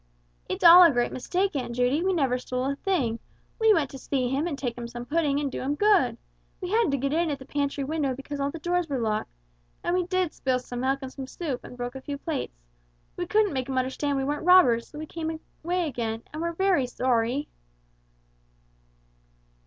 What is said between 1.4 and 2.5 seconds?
Aunt Judy, we never